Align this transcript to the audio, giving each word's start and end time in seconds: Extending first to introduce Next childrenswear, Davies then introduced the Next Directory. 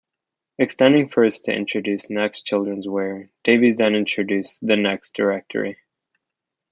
Extending 0.57 1.09
first 1.09 1.45
to 1.45 1.53
introduce 1.53 2.09
Next 2.09 2.47
childrenswear, 2.47 3.29
Davies 3.43 3.77
then 3.77 3.93
introduced 3.93 4.65
the 4.65 4.75
Next 4.75 5.13
Directory. 5.13 5.77